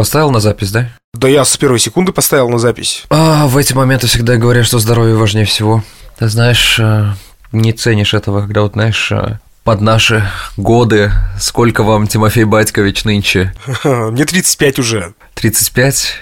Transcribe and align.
поставил 0.00 0.30
на 0.30 0.40
запись, 0.40 0.70
да? 0.70 0.88
Да 1.12 1.28
я 1.28 1.44
с 1.44 1.54
первой 1.58 1.78
секунды 1.78 2.10
поставил 2.10 2.48
на 2.48 2.58
запись. 2.58 3.04
А, 3.10 3.46
в 3.46 3.58
эти 3.58 3.74
моменты 3.74 4.06
всегда 4.06 4.36
говорят, 4.36 4.64
что 4.64 4.78
здоровье 4.78 5.14
важнее 5.14 5.44
всего. 5.44 5.84
Ты 6.18 6.26
знаешь, 6.30 6.78
э, 6.80 7.12
не 7.52 7.74
ценишь 7.74 8.14
этого, 8.14 8.40
когда 8.40 8.62
вот, 8.62 8.72
знаешь, 8.72 9.12
э, 9.12 9.38
под 9.62 9.82
наши 9.82 10.26
годы, 10.56 11.12
сколько 11.38 11.82
вам, 11.82 12.06
Тимофей 12.06 12.44
Батькович, 12.44 13.04
нынче? 13.04 13.52
Мне 13.84 14.24
35 14.24 14.78
уже. 14.78 15.12
35? 15.34 16.14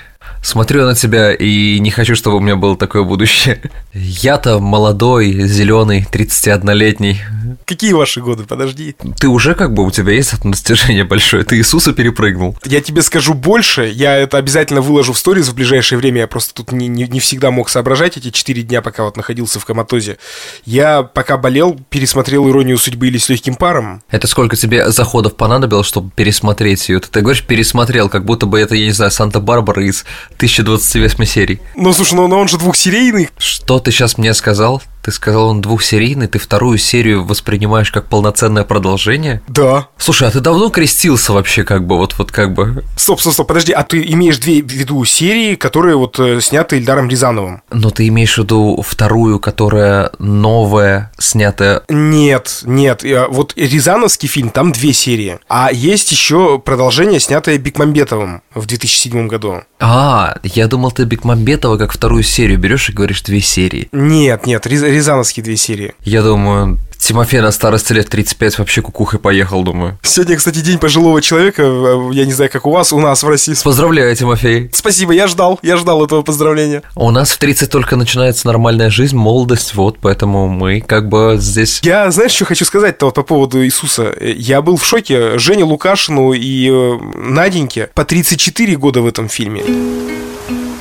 Смотрю 0.43 0.84
на 0.84 0.95
тебя 0.95 1.34
и 1.34 1.79
не 1.80 1.91
хочу, 1.91 2.14
чтобы 2.14 2.36
у 2.36 2.41
меня 2.41 2.57
было 2.57 2.77
такое 2.77 3.02
будущее. 3.02 3.61
Я-то 3.93 4.61
молодой, 4.61 5.32
зеленый, 5.46 6.06
31-летний. 6.10 7.20
Какие 7.65 7.92
ваши 7.92 8.20
годы? 8.20 8.45
Подожди. 8.45 8.95
Ты 9.19 9.29
уже 9.29 9.55
как 9.55 9.74
бы, 9.74 9.84
у 9.84 9.91
тебя 9.91 10.12
есть 10.12 10.32
это 10.32 10.48
достижение 10.48 11.05
большое, 11.05 11.45
ты 11.45 11.56
Иисуса 11.56 11.93
перепрыгнул. 11.93 12.56
Я 12.65 12.80
тебе 12.80 13.02
скажу 13.02 13.34
больше, 13.34 13.87
я 13.87 14.16
это 14.16 14.38
обязательно 14.38 14.80
выложу 14.80 15.12
в 15.12 15.19
сторис 15.19 15.48
в 15.48 15.55
ближайшее 15.55 15.98
время, 15.98 16.23
я 16.23 16.27
просто 16.27 16.55
тут 16.55 16.73
не, 16.73 16.88
не, 16.88 17.07
не 17.07 17.20
всегда 17.20 17.51
мог 17.51 17.68
соображать 17.68 18.16
эти 18.16 18.30
4 18.30 18.62
дня, 18.62 18.82
пока 18.82 19.05
вот 19.05 19.16
находился 19.16 19.60
в 19.60 19.65
коматозе. 19.65 20.18
Я 20.65 21.02
пока 21.02 21.37
болел, 21.37 21.79
пересмотрел 21.91 22.48
«Иронию 22.48 22.79
судьбы» 22.79 23.09
или 23.09 23.18
«С 23.18 23.29
легким 23.29 23.55
паром». 23.55 24.02
Это 24.10 24.27
сколько 24.27 24.57
тебе 24.57 24.91
заходов 24.91 25.37
понадобилось, 25.37 25.87
чтобы 25.87 26.10
пересмотреть 26.15 26.88
ее? 26.88 27.01
Ты, 27.01 27.09
ты 27.09 27.20
говоришь 27.20 27.45
пересмотрел, 27.45 28.09
как 28.09 28.24
будто 28.24 28.46
бы 28.46 28.60
это, 28.60 28.74
я 28.74 28.87
не 28.87 28.93
знаю, 28.93 29.10
Санта-Барбара 29.10 29.84
из 29.84 30.05
1028 30.38 31.24
серий. 31.24 31.60
Ну, 31.74 31.92
слушай, 31.92 32.15
ну, 32.15 32.28
ну 32.28 32.38
он 32.38 32.48
же 32.48 32.59
двухсерийный. 32.59 33.29
Что 33.38 33.80
ты 33.80 33.91
сейчас 33.91 34.19
мне 34.19 34.33
сказал? 34.34 34.83
Ты 35.09 35.12
сказал, 35.12 35.48
он 35.48 35.62
двухсерийный, 35.62 36.27
ты 36.27 36.39
вторую 36.39 36.77
серию 36.77 37.25
воспринимаешь 37.25 37.91
как 37.91 38.09
полноценное 38.09 38.65
продолжение? 38.65 39.41
Да. 39.49 39.88
Слушай, 39.96 40.29
а 40.29 40.30
ты 40.30 40.41
давно 40.41 40.69
крестился 40.69 41.32
вообще, 41.32 41.65
как 41.65 41.87
бы, 41.87 41.96
вот, 41.96 42.19
вот 42.19 42.30
как 42.30 42.52
бы? 42.52 42.85
Стоп, 42.95 43.23
стоп, 43.23 43.32
стоп, 43.32 43.49
подожди, 43.49 43.73
а 43.73 43.85
ты 43.85 44.02
имеешь 44.13 44.37
две 44.37 44.63
в 44.63 44.71
виду 44.71 45.02
серии, 45.07 45.55
которые 45.55 45.97
вот 45.97 46.21
э, 46.21 46.43
сняты 46.43 46.77
Ильдаром 46.77 47.09
Рязановым? 47.09 47.63
Но 47.71 47.88
ты 47.88 48.07
имеешь 48.09 48.35
в 48.35 48.43
виду 48.43 48.85
вторую, 48.87 49.41
которая 49.41 50.10
новая, 50.19 51.10
снятая... 51.16 51.85
Нет, 51.88 52.60
нет, 52.65 53.02
э, 53.02 53.29
вот 53.30 53.54
Рязановский 53.57 54.29
фильм, 54.29 54.51
там 54.51 54.73
две 54.73 54.93
серии, 54.93 55.38
а 55.49 55.71
есть 55.73 56.13
еще 56.13 56.59
продолжение, 56.59 57.19
снятое 57.19 57.57
Бекмамбетовым 57.57 58.43
в 58.54 58.66
2007 58.66 59.27
году. 59.27 59.63
А, 59.80 60.37
я 60.43 60.66
думал, 60.66 60.91
ты 60.91 61.04
Бекмамбетова 61.04 61.79
как 61.79 61.93
вторую 61.93 62.25
серию 62.25 62.59
берешь 62.59 62.91
и 62.91 62.93
говоришь 62.93 63.23
две 63.23 63.41
серии. 63.41 63.88
Нет, 63.93 64.44
нет, 64.47 64.66
Риз- 64.66 64.82
Рязановские 64.99 65.44
две 65.44 65.56
серии. 65.56 65.94
Я 66.03 66.22
думаю, 66.22 66.77
Тимофей 66.99 67.41
на 67.41 67.53
старости 67.53 67.93
лет 67.93 68.09
35 68.09 68.59
вообще 68.59 68.82
кукухой 68.82 69.21
поехал, 69.21 69.62
думаю. 69.62 69.97
Сегодня, 70.03 70.37
кстати, 70.37 70.59
день 70.59 70.78
пожилого 70.78 71.22
человека, 71.22 71.62
э, 71.62 72.10
я 72.15 72.27
не 72.27 72.32
знаю, 72.32 72.50
как 72.50 72.66
у 72.66 72.72
вас, 72.72 72.93
у 72.93 72.99
нас 72.99 73.22
в 73.22 73.28
России. 73.28 73.54
Поздравляю, 73.62 74.15
Тимофей. 74.16 74.69
Спасибо, 74.72 75.12
я 75.12 75.28
ждал, 75.28 75.60
я 75.62 75.76
ждал 75.76 76.04
этого 76.04 76.22
поздравления. 76.22 76.82
У 76.97 77.09
нас 77.12 77.31
в 77.31 77.38
30 77.38 77.71
только 77.71 77.94
начинается 77.94 78.49
нормальная 78.49 78.91
жизнь, 78.91 79.16
молодость, 79.16 79.76
вот, 79.76 79.99
поэтому 80.00 80.49
мы 80.49 80.81
как 80.81 81.09
бы 81.09 81.37
здесь... 81.38 81.78
Я, 81.84 82.10
знаешь, 82.10 82.32
что 82.32 82.44
хочу 82.44 82.65
сказать-то 82.65 83.06
вот 83.06 83.15
по 83.15 83.22
поводу 83.22 83.65
Иисуса? 83.65 84.12
Я 84.21 84.62
был 84.62 84.76
в 84.76 84.84
шоке. 84.84 85.38
Жене 85.38 85.62
Лукашину 85.62 86.32
и 86.32 86.69
э, 86.69 86.99
Наденьке 87.15 87.88
по 87.94 88.04
34 88.04 88.76
года 88.76 89.00
в 89.00 89.06
этом 89.06 89.28
фильме. 89.28 89.62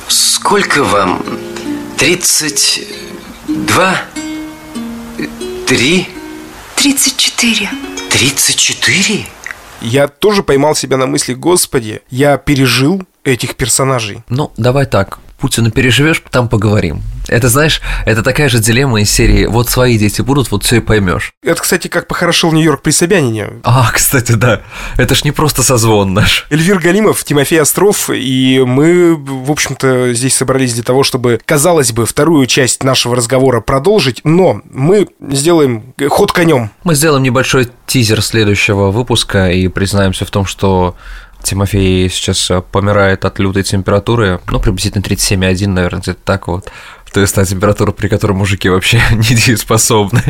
Сколько 0.08 0.82
вам? 0.82 1.22
Тридцать 1.96 2.82
два? 3.66 3.96
Три? 5.66 6.08
34. 6.76 7.68
Тридцать 8.10 8.56
четыре? 8.56 9.26
Я 9.80 10.08
тоже 10.08 10.42
поймал 10.42 10.74
себя 10.74 10.96
на 10.96 11.06
мысли, 11.06 11.34
господи, 11.34 12.00
я 12.10 12.36
пережил 12.36 13.02
этих 13.24 13.54
персонажей. 13.56 14.22
Ну, 14.28 14.52
давай 14.56 14.86
так, 14.86 15.18
Путина 15.38 15.70
переживешь, 15.70 16.22
там 16.30 16.48
поговорим. 16.48 17.02
Это, 17.28 17.48
знаешь, 17.48 17.80
это 18.06 18.22
такая 18.22 18.48
же 18.48 18.58
дилемма 18.58 19.02
из 19.02 19.10
серии 19.10 19.46
«Вот 19.46 19.68
свои 19.68 19.98
дети 19.98 20.22
будут, 20.22 20.50
вот 20.50 20.64
все 20.64 20.76
и 20.76 20.80
поймешь». 20.80 21.32
Это, 21.42 21.60
кстати, 21.60 21.88
как 21.88 22.06
похорошел 22.06 22.52
Нью-Йорк 22.52 22.82
при 22.82 22.90
Собянине. 22.90 23.48
А, 23.62 23.90
кстати, 23.92 24.32
да. 24.32 24.62
Это 24.96 25.14
ж 25.14 25.24
не 25.24 25.32
просто 25.32 25.62
созвон 25.62 26.14
наш. 26.14 26.46
Эльвир 26.50 26.78
Галимов, 26.78 27.22
Тимофей 27.24 27.60
Остров, 27.60 28.10
и 28.10 28.62
мы, 28.66 29.14
в 29.14 29.50
общем-то, 29.50 30.14
здесь 30.14 30.36
собрались 30.36 30.74
для 30.74 30.82
того, 30.82 31.02
чтобы, 31.02 31.40
казалось 31.44 31.92
бы, 31.92 32.06
вторую 32.06 32.46
часть 32.46 32.82
нашего 32.82 33.14
разговора 33.14 33.60
продолжить, 33.60 34.22
но 34.24 34.62
мы 34.70 35.08
сделаем 35.20 35.94
ход 36.08 36.32
конем. 36.32 36.70
Мы 36.84 36.94
сделаем 36.94 37.22
небольшой 37.22 37.68
тизер 37.86 38.22
следующего 38.22 38.90
выпуска 38.90 39.50
и 39.50 39.68
признаемся 39.68 40.24
в 40.24 40.30
том, 40.30 40.46
что 40.46 40.96
Тимофей 41.42 42.08
сейчас 42.10 42.50
э, 42.50 42.60
помирает 42.60 43.24
от 43.24 43.38
лютой 43.38 43.62
температуры, 43.62 44.40
ну, 44.50 44.60
приблизительно 44.60 45.02
37,1, 45.02 45.68
наверное, 45.68 46.00
где-то 46.00 46.20
так 46.24 46.48
вот. 46.48 46.70
То 47.12 47.20
есть 47.20 47.34
та 47.34 47.44
температура, 47.44 47.92
при 47.92 48.08
которой 48.08 48.32
мужики 48.32 48.68
вообще 48.68 49.00
недееспособны. 49.10 50.22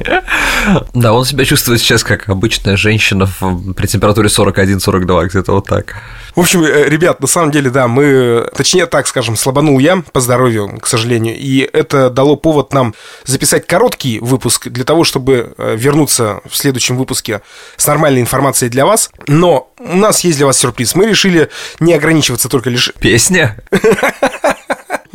Да, 0.94 1.12
он 1.12 1.25
себя 1.25 1.44
чувствует 1.44 1.81
сейчас 1.81 2.05
как 2.05 2.28
обычная 2.28 2.77
женщина 2.77 3.28
при 3.77 3.87
температуре 3.87 4.28
41-42, 4.28 5.27
где-то 5.28 5.53
вот 5.53 5.67
так. 5.67 5.97
В 6.34 6.41
общем, 6.41 6.62
э, 6.62 6.88
ребят, 6.88 7.21
на 7.21 7.27
самом 7.27 7.50
деле, 7.50 7.71
да, 7.71 7.88
мы, 7.88 8.49
точнее 8.56 8.87
так 8.87 9.06
скажем, 9.06 9.37
слабанул 9.37 9.78
я 9.78 10.03
по 10.12 10.21
здоровью, 10.21 10.78
к 10.81 10.87
сожалению, 10.87 11.37
и 11.37 11.69
это 11.72 12.11
дало 12.11 12.37
повод 12.37 12.72
нам 12.72 12.94
записать 13.25 13.67
короткий 13.67 14.21
выпуск 14.21 14.69
для 14.69 14.84
того, 14.84 15.05
чтобы 15.05 15.55
э, 15.59 15.77
вернуться 15.77 16.41
в 16.49 16.56
следующем 16.56 16.97
выпуске 16.97 17.41
с 17.77 17.87
нормальной 17.87 18.21
информацией 18.21 18.71
для 18.71 18.87
вас. 18.87 19.11
Но 19.27 19.72
у 19.78 19.97
нас 19.97 20.21
есть 20.21 20.37
для 20.37 20.47
вас 20.47 20.59
сюрприз. 20.59 20.94
Мы 20.94 21.06
решили 21.06 21.49
не 21.81 21.93
ограничиваться 21.93 22.49
только 22.49 22.71
лишь 22.71 22.93
Песня? 23.00 23.56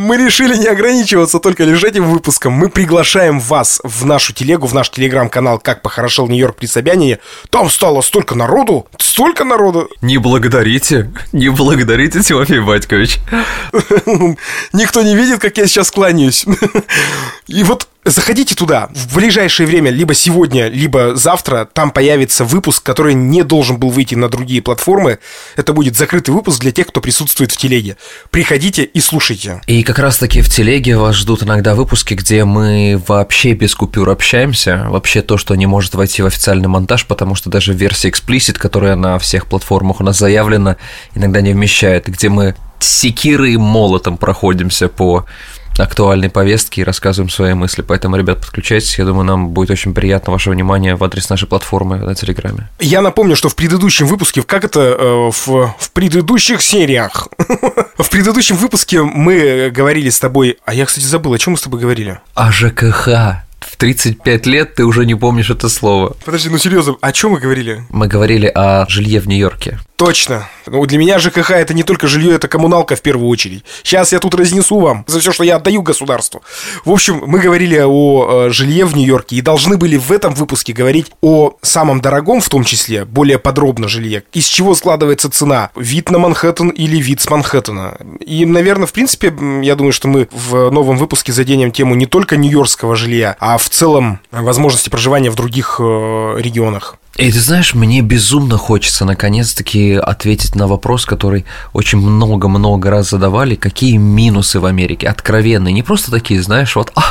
Мы 0.03 0.17
решили 0.17 0.57
не 0.57 0.67
ограничиваться 0.67 1.39
только 1.39 1.63
лишь 1.63 1.81
этим 1.81 2.11
выпуском. 2.11 2.51
Мы 2.51 2.67
приглашаем 2.67 3.39
вас 3.39 3.79
в 3.85 4.05
нашу 4.05 4.33
телегу, 4.33 4.67
в 4.67 4.73
наш 4.73 4.89
телеграм-канал 4.89 5.59
«Как 5.59 5.81
похорошел 5.81 6.27
Нью-Йорк 6.27 6.57
при 6.57 6.65
Собянине». 6.65 7.19
Там 7.49 7.69
стало 7.69 8.01
столько 8.01 8.35
народу, 8.35 8.85
столько 8.97 9.45
народу. 9.45 9.89
Не 10.01 10.17
благодарите, 10.17 11.09
не 11.31 11.47
благодарите, 11.47 12.21
Тимофей 12.21 12.59
Батькович. 12.59 13.19
Никто 14.73 15.03
не 15.03 15.15
видит, 15.15 15.39
как 15.39 15.57
я 15.57 15.67
сейчас 15.67 15.89
кланяюсь. 15.89 16.45
И 17.47 17.63
вот 17.63 17.87
заходите 18.05 18.55
туда 18.55 18.89
в 18.93 19.15
ближайшее 19.15 19.67
время, 19.67 19.91
либо 19.91 20.13
сегодня, 20.13 20.67
либо 20.67 21.15
завтра. 21.15 21.67
Там 21.71 21.91
появится 21.91 22.43
выпуск, 22.43 22.83
который 22.83 23.13
не 23.13 23.43
должен 23.43 23.77
был 23.77 23.89
выйти 23.89 24.15
на 24.15 24.29
другие 24.29 24.61
платформы. 24.61 25.19
Это 25.55 25.73
будет 25.73 25.95
закрытый 25.95 26.33
выпуск 26.33 26.61
для 26.61 26.71
тех, 26.71 26.87
кто 26.87 27.01
присутствует 27.01 27.51
в 27.51 27.57
телеге. 27.57 27.97
Приходите 28.31 28.83
и 28.83 28.99
слушайте. 28.99 29.61
И 29.67 29.83
как 29.83 29.99
раз-таки 29.99 30.41
в 30.41 30.49
телеге 30.49 30.97
вас 30.97 31.15
ждут 31.15 31.43
иногда 31.43 31.75
выпуски, 31.75 32.13
где 32.13 32.45
мы 32.45 33.01
вообще 33.07 33.53
без 33.53 33.75
купюр 33.75 34.09
общаемся. 34.09 34.85
Вообще 34.89 35.21
то, 35.21 35.37
что 35.37 35.55
не 35.55 35.65
может 35.65 35.95
войти 35.95 36.21
в 36.21 36.25
официальный 36.25 36.67
монтаж, 36.67 37.05
потому 37.05 37.35
что 37.35 37.49
даже 37.49 37.73
версия 37.73 38.09
Explicit, 38.09 38.53
которая 38.53 38.95
на 38.95 39.17
всех 39.19 39.47
платформах 39.47 40.01
у 40.01 40.03
нас 40.03 40.17
заявлена, 40.17 40.77
иногда 41.15 41.41
не 41.41 41.53
вмещает. 41.53 42.07
Где 42.07 42.29
мы 42.29 42.55
секирой 42.79 43.53
и 43.53 43.57
молотом 43.57 44.17
проходимся 44.17 44.89
по 44.89 45.25
актуальной 45.77 46.29
повестке 46.29 46.81
и 46.81 46.83
рассказываем 46.83 47.29
свои 47.29 47.53
мысли. 47.53 47.81
Поэтому, 47.81 48.17
ребят, 48.17 48.39
подключайтесь. 48.39 48.97
Я 48.97 49.05
думаю, 49.05 49.25
нам 49.25 49.49
будет 49.49 49.71
очень 49.71 49.93
приятно 49.93 50.31
ваше 50.31 50.49
внимание 50.49 50.95
в 50.95 51.03
адрес 51.03 51.29
нашей 51.29 51.47
платформы 51.47 51.97
на 51.97 52.15
Телеграме. 52.15 52.69
Я 52.79 53.01
напомню, 53.01 53.35
что 53.35 53.49
в 53.49 53.55
предыдущем 53.55 54.07
выпуске, 54.07 54.43
как 54.43 54.63
это 54.63 54.79
э, 54.79 55.31
в, 55.31 55.75
в 55.77 55.91
предыдущих 55.91 56.61
сериях, 56.61 57.27
в 57.97 58.09
предыдущем 58.09 58.55
выпуске 58.55 59.01
мы 59.01 59.71
говорили 59.73 60.09
с 60.09 60.19
тобой, 60.19 60.57
а 60.65 60.73
я, 60.73 60.85
кстати, 60.85 61.05
забыл, 61.05 61.33
о 61.33 61.37
чем 61.37 61.53
мы 61.53 61.57
с 61.57 61.61
тобой 61.61 61.79
говорили. 61.79 62.19
А 62.35 62.51
ЖКХ. 62.51 63.43
В 63.69 63.77
35 63.77 64.45
лет 64.45 64.75
ты 64.75 64.85
уже 64.85 65.05
не 65.05 65.15
помнишь 65.15 65.49
это 65.49 65.69
слово. 65.69 66.15
Подожди, 66.25 66.49
ну 66.49 66.57
серьезно, 66.57 66.95
о 67.01 67.11
чем 67.11 67.31
мы 67.31 67.39
говорили? 67.39 67.83
Мы 67.89 68.07
говорили 68.07 68.47
о 68.47 68.85
жилье 68.87 69.19
в 69.19 69.27
Нью-Йорке. 69.27 69.79
Точно. 69.95 70.49
Ну, 70.65 70.85
для 70.85 70.97
меня 70.97 71.17
ЖКХ 71.19 71.51
это 71.51 71.73
не 71.73 71.83
только 71.83 72.07
жилье, 72.07 72.35
это 72.35 72.47
коммуналка 72.47 72.95
в 72.95 73.01
первую 73.01 73.29
очередь. 73.29 73.63
Сейчас 73.83 74.11
я 74.11 74.19
тут 74.19 74.35
разнесу 74.35 74.79
вам 74.79 75.05
за 75.07 75.19
все, 75.19 75.31
что 75.31 75.43
я 75.43 75.57
отдаю 75.57 75.81
государству. 75.81 76.41
В 76.83 76.91
общем, 76.91 77.23
мы 77.25 77.39
говорили 77.39 77.81
о 77.81 78.47
э, 78.47 78.49
жилье 78.49 78.85
в 78.85 78.97
Нью-Йорке 78.97 79.37
и 79.37 79.41
должны 79.41 79.77
были 79.77 79.95
в 79.95 80.11
этом 80.11 80.33
выпуске 80.33 80.73
говорить 80.73 81.11
о 81.21 81.55
самом 81.61 82.01
дорогом, 82.01 82.41
в 82.41 82.49
том 82.49 82.65
числе, 82.65 83.05
более 83.05 83.39
подробно 83.39 83.87
жилье. 83.87 84.23
Из 84.33 84.45
чего 84.45 84.75
складывается 84.75 85.29
цена? 85.29 85.69
Вид 85.75 86.09
на 86.11 86.17
Манхэттен 86.17 86.69
или 86.69 86.97
вид 86.97 87.21
с 87.21 87.29
Манхэттена? 87.29 87.97
И, 88.19 88.45
наверное, 88.45 88.87
в 88.87 88.93
принципе, 88.93 89.33
я 89.61 89.75
думаю, 89.75 89.93
что 89.93 90.07
мы 90.07 90.27
в 90.31 90.69
новом 90.71 90.97
выпуске 90.97 91.31
заденем 91.31 91.71
тему 91.71 91.95
не 91.95 92.07
только 92.07 92.35
нью-йоркского 92.35 92.95
жилья, 92.95 93.37
а 93.39 93.52
в 93.57 93.69
целом 93.69 94.19
возможности 94.31 94.89
проживания 94.89 95.29
в 95.29 95.35
других 95.35 95.77
э, 95.79 96.35
регионах. 96.39 96.97
И 97.17 97.31
ты 97.31 97.39
знаешь, 97.39 97.75
мне 97.75 98.01
безумно 98.01 98.57
хочется 98.57 99.05
наконец-таки 99.05 99.93
ответить 99.93 100.55
на 100.55 100.65
вопрос, 100.65 101.05
который 101.05 101.45
очень 101.71 101.99
много-много 101.99 102.89
раз 102.89 103.11
задавали, 103.11 103.53
какие 103.53 103.97
минусы 103.97 104.59
в 104.59 104.65
Америке, 104.65 105.07
откровенные, 105.07 105.73
не 105.73 105.83
просто 105.83 106.09
такие, 106.09 106.41
знаешь, 106.41 106.75
вот, 106.75 106.91
а, 106.95 107.03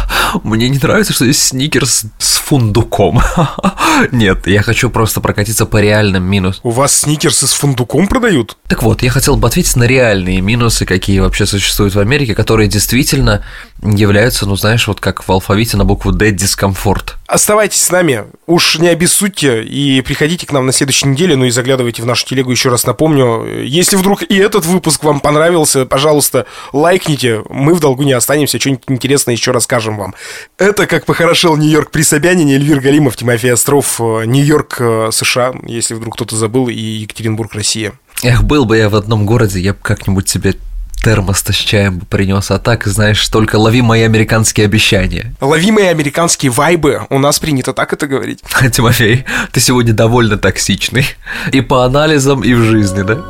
мне 0.43 0.69
не 0.69 0.79
нравится, 0.79 1.13
что 1.13 1.25
здесь 1.25 1.43
сникерс 1.43 2.05
с 2.19 2.37
фундуком. 2.37 3.21
Нет, 4.13 4.47
я 4.47 4.63
хочу 4.63 4.91
просто 4.91 5.21
прокатиться 5.21 5.67
по 5.67 5.81
реальным 5.81 6.25
минусам. 6.25 6.61
У 6.65 6.71
вас 6.71 7.01
сникерсы 7.01 7.47
с 7.47 7.53
фундуком 7.53 8.09
продают? 8.09 8.57
Так 8.69 8.83
вот, 8.83 9.03
я 9.03 9.11
хотел 9.11 9.37
бы 9.37 9.49
ответить 9.49 9.77
на 9.77 9.85
реальные 9.85 10.41
минусы, 10.41 10.85
какие 10.87 11.21
вообще 11.21 11.47
существуют 11.47 11.95
в 11.95 11.99
Америке, 11.99 12.35
которые 12.35 12.69
действительно 12.69 13.45
являются, 13.83 14.47
ну 14.47 14.57
знаешь, 14.57 14.87
вот 14.87 15.01
как 15.01 15.27
в 15.27 15.33
алфавите 15.33 15.77
на 15.77 15.85
букву 15.85 16.13
D 16.13 16.31
дискомфорт. 16.31 17.17
Оставайтесь 17.27 17.83
с 17.83 17.91
нами, 17.91 18.25
уж 18.47 18.79
не 18.79 18.89
обессудьте 18.89 19.65
и 19.65 20.01
приходите 20.03 20.47
к 20.47 20.53
нам 20.53 20.67
на 20.67 20.73
следующей 20.73 21.09
неделе, 21.09 21.35
ну 21.35 21.47
и 21.47 21.51
заглядывайте 21.51 22.03
в 22.03 22.07
нашу 22.07 22.27
телегу, 22.27 22.51
еще 22.51 22.69
раз 22.69 22.87
напомню. 22.87 23.65
Если 23.65 23.97
вдруг 23.97 24.23
и 24.23 24.37
этот 24.37 24.67
выпуск 24.67 25.03
вам 25.03 25.21
понравился, 25.21 25.87
пожалуйста, 25.87 26.47
лайкните, 26.73 27.43
мы 27.49 27.75
в 27.75 27.81
долгу 27.81 28.03
не 28.03 28.13
останемся, 28.13 28.61
что-нибудь 28.61 28.85
интересное 28.89 29.35
еще 29.35 29.51
расскажем 29.51 29.97
вам. 29.97 30.15
Это 30.59 30.87
«Как 30.87 31.07
похорошел 31.07 31.57
Нью-Йорк 31.57 31.91
при 31.91 32.03
Собянине», 32.03 32.55
Эльвир 32.55 32.81
Галимов, 32.81 33.17
Тимофей 33.17 33.53
Остров, 33.53 34.01
Нью-Йорк, 34.01 34.77
э, 34.81 35.09
США, 35.13 35.53
если 35.67 35.95
вдруг 35.95 36.15
кто-то 36.15 36.37
забыл, 36.37 36.69
и 36.69 36.75
Екатеринбург, 36.75 37.55
Россия. 37.55 37.93
Эх, 38.23 38.45
был 38.45 38.65
бы 38.65 38.77
я 38.77 38.89
в 38.89 38.95
одном 38.95 39.27
городе, 39.27 39.61
я 39.61 39.73
бы 39.73 39.81
как-нибудь 39.83 40.29
себе 40.29 40.55
термос-то 41.03 41.53
с 41.53 41.57
чаем 41.57 41.99
бы 41.99 42.07
принес, 42.07 42.51
а 42.51 42.59
так, 42.59 42.87
знаешь, 42.87 43.27
только 43.29 43.57
лови 43.57 43.83
мои 43.83 44.03
американские 44.03 44.67
обещания. 44.67 45.35
Лови 45.41 45.73
мои 45.73 45.87
американские 45.87 46.53
вайбы, 46.53 47.03
у 47.11 47.19
нас 47.19 47.39
принято 47.39 47.73
так 47.73 47.93
это 47.93 48.07
говорить. 48.07 48.41
Тимофей, 48.73 49.25
ты 49.51 49.61
сегодня 49.61 49.93
довольно 49.93 50.39
токсичный. 50.39 51.07
И 51.51 51.61
по 51.61 51.85
анализам, 51.85 52.45
и 52.45 52.55
в 52.55 52.63
жизни, 52.63 53.03
да? 53.03 53.21